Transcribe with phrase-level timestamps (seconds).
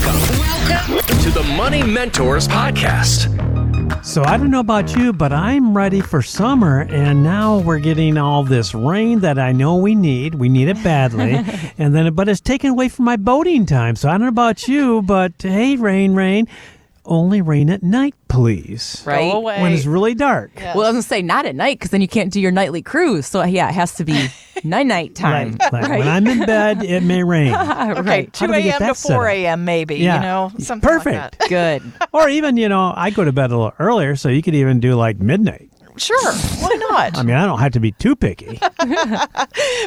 [0.00, 3.28] Welcome to the Money Mentors Podcast.
[4.02, 8.16] So I don't know about you, but I'm ready for summer, and now we're getting
[8.16, 10.36] all this rain that I know we need.
[10.36, 11.44] We need it badly,
[11.78, 13.94] and then but it's taken away from my boating time.
[13.94, 16.48] So I don't know about you, but hey, rain, rain,
[17.04, 19.02] only rain at night, please.
[19.06, 19.30] Right.
[19.30, 19.60] Go away.
[19.62, 20.50] When it's really dark.
[20.56, 20.76] Yes.
[20.76, 22.82] Well, I was gonna say not at night because then you can't do your nightly
[22.82, 23.26] cruise.
[23.26, 24.28] So yeah, it has to be
[24.64, 25.56] night night time.
[25.60, 25.72] Right.
[25.72, 27.54] Like, When I'm in bed, it may rain.
[27.54, 28.36] okay, right.
[28.36, 28.78] How 2 do we get a.m.
[28.80, 29.64] to that set 4 a.m.
[29.64, 30.16] maybe, Yeah.
[30.16, 31.38] you know, something like Perfect.
[31.38, 31.48] that.
[31.48, 31.82] Good.
[32.12, 34.80] or even, you know, I go to bed a little earlier, so you could even
[34.80, 35.69] do like midnight.
[36.00, 37.18] Sure, why not?
[37.18, 38.58] I mean, I don't have to be too picky.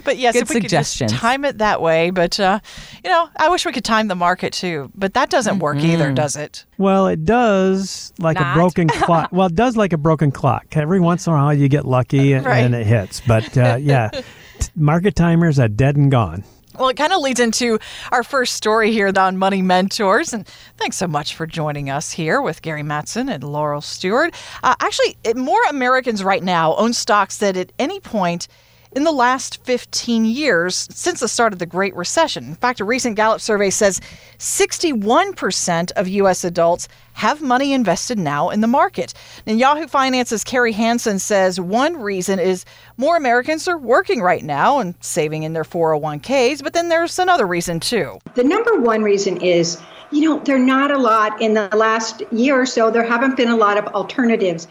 [0.03, 2.11] but yes, Good if we could just time it that way.
[2.11, 2.59] But, uh,
[3.03, 4.91] you know, I wish we could time the market too.
[4.93, 6.65] But that doesn't work either, does it?
[6.77, 9.31] Well, it does like a broken clock.
[9.33, 10.77] Well, it does like a broken clock.
[10.77, 12.63] Every once in a while, you get lucky and, Right.
[12.63, 13.21] and it hits.
[13.21, 14.11] But uh, yeah,
[14.75, 16.43] market timers are dead and gone.
[16.77, 17.77] Well, it kind of leads into
[18.11, 20.33] our first story here on Money Mentors.
[20.33, 24.33] And thanks so much for joining us here with Gary Mattson and Laurel Stewart.
[24.63, 28.47] Uh, actually, it- more Americans right now own stocks that at any point
[28.95, 32.45] in the last 15 years since the start of the Great Recession.
[32.45, 33.99] In fact, a recent Gallup survey says
[34.37, 36.43] 61% of U.S.
[36.43, 39.13] adults have money invested now in the market.
[39.45, 42.65] And Yahoo Finance's Carrie Hansen says one reason is
[42.97, 47.45] more Americans are working right now and saving in their 401ks, but then there's another
[47.45, 48.19] reason too.
[48.35, 52.21] The number one reason is, you know, there are not a lot in the last
[52.31, 54.67] year or so, there haven't been a lot of alternatives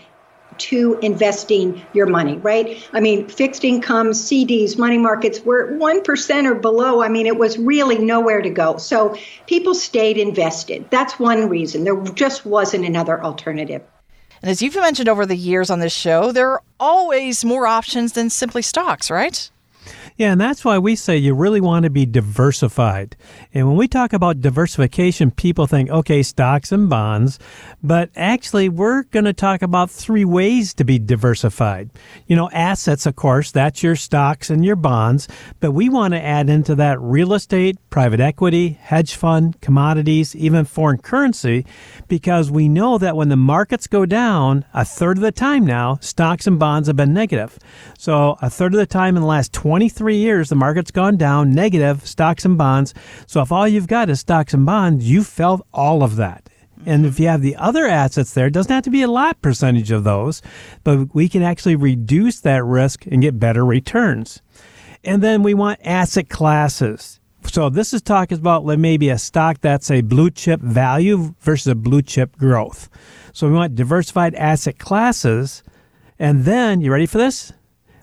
[0.62, 2.88] to investing your money, right?
[2.92, 7.02] I mean, fixed income, CDs, money markets were 1% or below.
[7.02, 8.76] I mean, it was really nowhere to go.
[8.76, 10.88] So people stayed invested.
[10.90, 11.84] That's one reason.
[11.84, 13.82] There just wasn't another alternative.
[14.42, 18.12] And as you've mentioned over the years on this show, there are always more options
[18.12, 19.50] than simply stocks, right?
[20.16, 23.16] Yeah, and that's why we say you really want to be diversified.
[23.54, 27.38] And when we talk about diversification, people think, okay, stocks and bonds.
[27.82, 31.90] But actually, we're going to talk about three ways to be diversified.
[32.26, 35.28] You know, assets, of course, that's your stocks and your bonds.
[35.60, 40.66] But we want to add into that real estate, private equity, hedge fund, commodities, even
[40.66, 41.64] foreign currency,
[42.08, 45.98] because we know that when the markets go down, a third of the time now,
[46.02, 47.58] stocks and bonds have been negative.
[47.98, 51.52] So a third of the time in the last 23 years, the market's gone down,
[51.52, 52.94] negative, stocks and bonds.
[53.26, 56.48] So if all you've got is stocks and bonds, you felt all of that.
[56.84, 59.40] And if you have the other assets there, it doesn't have to be a lot
[59.40, 60.42] percentage of those,
[60.82, 64.42] but we can actually reduce that risk and get better returns.
[65.04, 67.20] And then we want asset classes.
[67.46, 71.74] So this is talking about maybe a stock that's a blue chip value versus a
[71.74, 72.88] blue chip growth.
[73.32, 75.62] So we want diversified asset classes.
[76.18, 77.52] And then, you ready for this?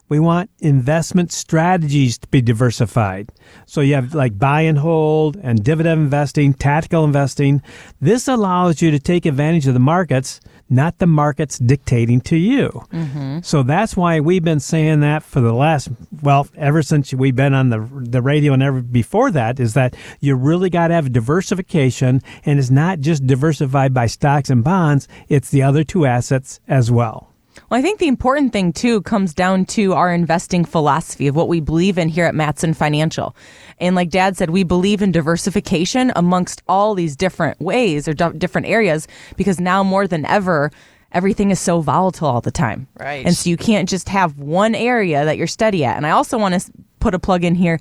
[0.10, 3.32] We want investment strategies to be diversified.
[3.68, 7.62] So you have like buy and hold and dividend investing, tactical investing.
[8.02, 12.70] This allows you to take advantage of the markets, not the markets dictating to you.
[12.92, 13.40] Mm-hmm.
[13.44, 15.90] So that's why we've been saying that for the last,
[16.24, 19.96] well, ever since we've been on the, the radio and ever before that, is that
[20.20, 25.08] you really got to have diversification and it's not just diversified by stocks and bonds,
[25.28, 27.30] it's the other two assets as well.
[27.70, 31.48] Well, I think the important thing too comes down to our investing philosophy of what
[31.48, 33.36] we believe in here at Mattson Financial.
[33.80, 38.38] And like Dad said, we believe in diversification amongst all these different ways or d-
[38.38, 40.72] different areas because now more than ever,
[41.12, 42.88] everything is so volatile all the time.
[43.00, 43.26] Right.
[43.26, 45.98] And so you can't just have one area that you're steady at.
[45.98, 47.80] And I also want to put a plug in here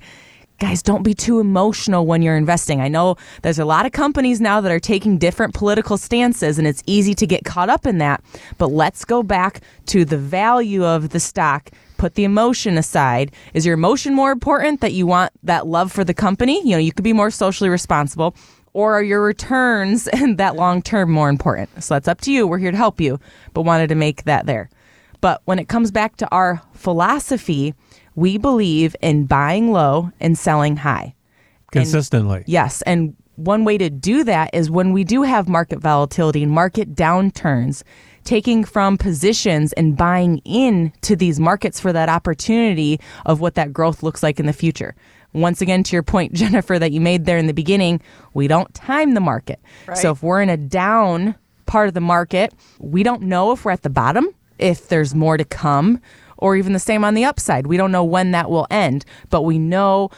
[0.59, 2.81] guys, don't be too emotional when you're investing.
[2.81, 6.67] I know there's a lot of companies now that are taking different political stances, and
[6.67, 8.21] it's easy to get caught up in that.
[8.57, 11.69] But let's go back to the value of the stock.
[11.97, 13.31] Put the emotion aside.
[13.53, 16.61] Is your emotion more important that you want that love for the company?
[16.63, 18.35] You know, you could be more socially responsible.
[18.73, 21.83] Or are your returns and that long term more important?
[21.83, 22.45] So that's up to you.
[22.47, 23.19] We're here to help you,
[23.53, 24.69] but wanted to make that there.
[25.21, 27.73] But when it comes back to our philosophy,
[28.19, 31.15] we believe in buying low and selling high.
[31.71, 32.43] Consistently.
[32.47, 32.81] Yes.
[32.81, 36.95] And one way to do that is when we do have market volatility and market
[36.95, 37.83] downturns,
[38.25, 43.71] taking from positions and buying in to these markets for that opportunity of what that
[43.71, 44.93] growth looks like in the future.
[45.31, 48.01] Once again, to your point, Jennifer, that you made there in the beginning,
[48.33, 49.61] we don't time the market.
[49.95, 53.71] So if we're in a down part of the market, we don't know if we're
[53.71, 54.27] at the bottom,
[54.57, 56.01] if there's more to come,
[56.39, 57.67] or even the same on the upside.
[57.67, 60.09] We don't know when that will end, but we know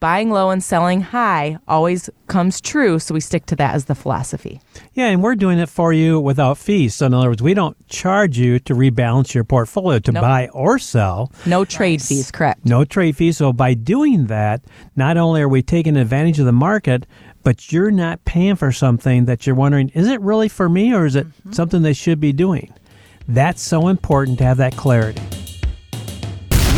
[0.00, 2.98] buying low and selling high always comes true.
[2.98, 4.60] So we stick to that as the philosophy.
[4.94, 6.94] Yeah, and we're doing it for you without fees.
[6.94, 10.22] So in other words, we don't charge you to rebalance your portfolio to Nope.
[10.22, 11.32] buy or sell.
[11.46, 12.64] No trade fees, correct?
[12.64, 13.36] No trade fees.
[13.36, 14.62] So by doing that,
[14.96, 17.06] not only are we taking advantage of the market,
[17.42, 21.06] but you're not paying for something that you're wondering, is it really for me or
[21.06, 21.52] is it mm-hmm.
[21.52, 22.72] something they should be doing?
[23.26, 25.20] That's so important to have that clarity.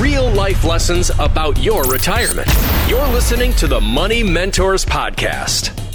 [0.00, 2.49] Real life lessons about your retirement.
[2.88, 5.90] You're listening to the Money Mentors Podcast.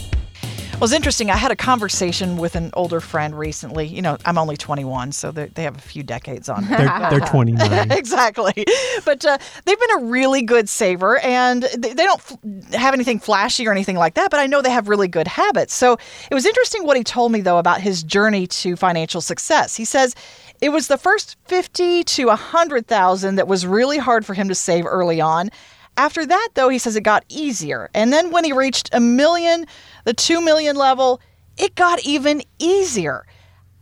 [0.75, 1.31] Well, it's interesting.
[1.31, 3.87] I had a conversation with an older friend recently.
[3.87, 6.75] You know, I'm only 21, so they they have a few decades on me.
[6.75, 7.91] They're, they're 29.
[7.91, 8.65] exactly.
[9.05, 13.19] But uh, they've been a really good saver and they, they don't f- have anything
[13.19, 15.73] flashy or anything like that, but I know they have really good habits.
[15.73, 15.93] So
[16.29, 19.77] it was interesting what he told me, though, about his journey to financial success.
[19.77, 20.13] He says
[20.59, 24.85] it was the first 50 to 100,000 that was really hard for him to save
[24.85, 25.51] early on.
[25.97, 27.89] After that, though, he says it got easier.
[27.93, 29.65] And then when he reached a million,
[30.05, 31.19] the 2 million level,
[31.57, 33.25] it got even easier.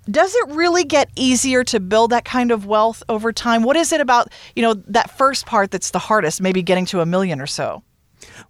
[0.09, 3.63] Does it really get easier to build that kind of wealth over time?
[3.63, 6.99] What is it about, you know, that first part that's the hardest, maybe getting to
[6.99, 7.83] a million or so?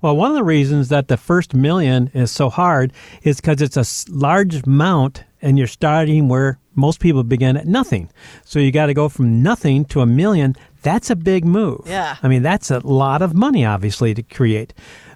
[0.02, 3.78] Well, one of the reasons that the first million is so hard is because it's
[3.78, 8.10] a large amount and you're starting where most people begin at nothing.
[8.46, 10.56] So you got to go from nothing to a million.
[10.82, 11.82] That's a big move.
[11.86, 12.18] Yeah.
[12.24, 14.74] I mean, that's a lot of money, obviously, to create.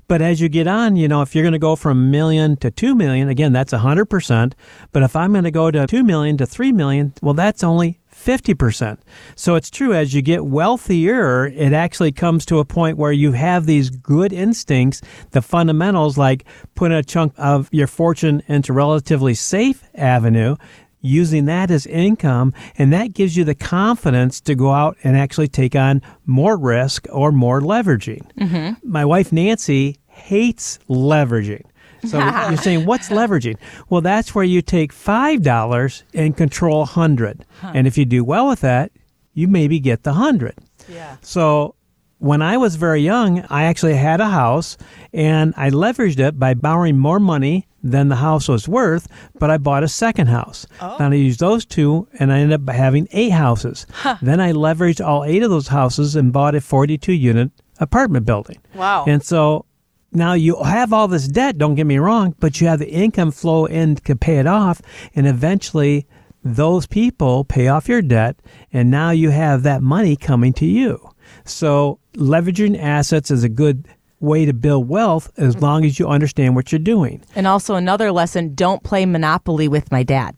[0.08, 2.72] But as you get on, you know, if you're going to go from million to
[2.72, 4.54] two million, again, that's 100%.
[4.92, 8.00] But if I'm going to go to two million to three million, well, that's only
[8.14, 8.98] 50%.
[9.36, 13.34] So it's true, as you get wealthier, it actually comes to a point where you
[13.34, 15.02] have these good instincts,
[15.32, 16.46] the fundamentals like
[16.76, 20.56] putting a chunk of your fortune into relatively safe avenue
[21.02, 25.48] using that as income, and that gives you the confidence to go out and actually
[25.48, 28.30] take on more risk or more leveraging.
[28.34, 28.90] Mm-hmm.
[28.90, 31.64] My wife Nancy hates leveraging.
[32.06, 33.58] So you're saying what's leveraging?
[33.90, 38.24] Well, that's where you take five dollars and control a hundred, and if you do
[38.24, 38.92] well with that,
[39.34, 40.56] you maybe get the hundred.
[40.90, 41.18] Yeah.
[41.22, 41.76] So
[42.20, 44.78] when I was very young, I actually had a house
[45.14, 49.08] and I leveraged it by borrowing more money than the house was worth,
[49.40, 50.66] but I bought a second house.
[50.82, 50.98] Oh.
[51.00, 53.86] And I used those two and I ended up having eight houses.
[54.22, 58.58] Then I leveraged all eight of those houses and bought a 42 unit apartment building.
[58.74, 59.06] Wow.
[59.08, 59.66] And so
[60.12, 63.32] now you have all this debt, don't get me wrong, but you have the income
[63.32, 64.82] flow in to pay it off.
[65.16, 66.08] And eventually,
[66.44, 68.38] those people pay off your debt.
[68.72, 71.10] And now you have that money coming to you.
[71.46, 73.88] So, leveraging assets is a good
[74.20, 75.64] way to build wealth as mm-hmm.
[75.64, 77.24] long as you understand what you're doing.
[77.36, 80.36] And also another lesson: don't play Monopoly with my dad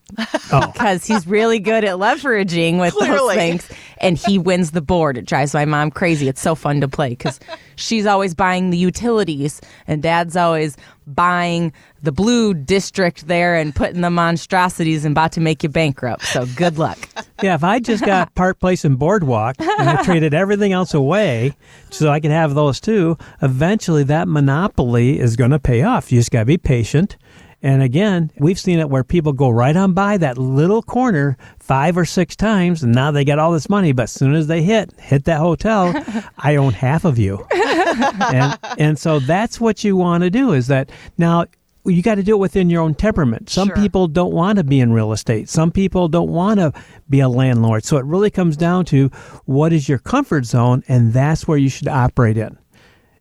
[0.52, 0.68] Oh.
[0.74, 3.18] because he's really good at leveraging with Clearly.
[3.18, 5.18] those things, and he wins the board.
[5.18, 6.28] It drives my mom crazy.
[6.28, 7.40] It's so fun to play because
[7.76, 11.74] she's always buying the utilities, and dad's always buying
[12.04, 16.24] the blue district there and putting the monstrosities and about to make you bankrupt.
[16.26, 16.98] So good luck.
[17.42, 21.56] Yeah, if I just got Park Place and Boardwalk and I traded everything else away
[21.90, 26.12] so I could have those two, eventually that monopoly is going to pay off.
[26.12, 27.16] You just got to be patient.
[27.62, 31.98] And again, we've seen it where people go right on by that little corner five
[31.98, 33.92] or six times, and now they got all this money.
[33.92, 35.94] But as soon as they hit hit that hotel,
[36.38, 37.46] I own half of you.
[37.52, 40.54] and and so that's what you want to do.
[40.54, 41.46] Is that now
[41.86, 43.50] you got to do it within your own temperament.
[43.50, 43.76] Some Sure.
[43.76, 45.50] people don't want to be in real estate.
[45.50, 46.72] Some people don't want to
[47.10, 47.84] be a landlord.
[47.84, 49.08] So it really comes down to
[49.46, 52.58] what is your comfort zone, and that's where you should operate in.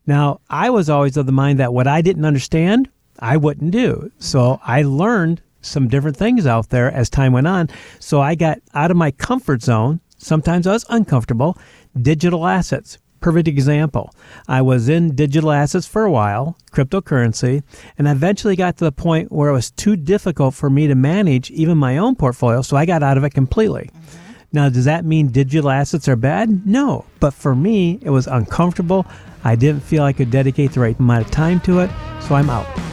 [0.06, 2.88] Now, I was always of the mind that what I didn't understand,
[3.18, 4.10] I wouldn't do.
[4.18, 7.68] So I learned some different things out there as time went on.
[7.98, 10.00] So I got out of my comfort zone.
[10.18, 11.58] Sometimes I was uncomfortable.
[12.00, 12.98] Digital assets.
[13.20, 14.14] Perfect example.
[14.46, 17.64] I was in digital assets for a while, cryptocurrency,
[17.98, 20.94] and I eventually got to the point where it was too difficult for me to
[20.94, 23.90] manage even my own portfolio, so I got out of it completely.
[23.92, 24.28] Mm-hmm.
[24.52, 26.66] Now, does that mean digital assets are bad?
[26.66, 27.04] No.
[27.20, 29.04] But for me, it was uncomfortable.
[29.44, 32.48] I didn't feel I could dedicate the right amount of time to it, so I'm
[32.48, 32.87] out.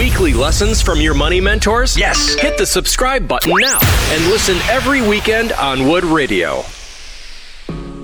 [0.00, 1.94] Want weekly lessons from your money mentors?
[1.94, 2.34] Yes.
[2.40, 6.62] Hit the subscribe button now and listen every weekend on Wood Radio.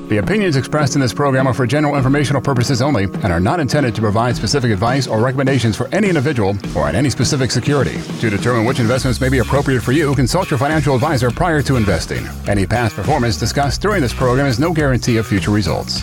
[0.09, 3.61] The opinions expressed in this program are for general informational purposes only and are not
[3.61, 7.99] intended to provide specific advice or recommendations for any individual or on any specific security.
[8.21, 11.76] To determine which investments may be appropriate for you, consult your financial advisor prior to
[11.76, 12.26] investing.
[12.47, 16.03] Any past performance discussed during this program is no guarantee of future results.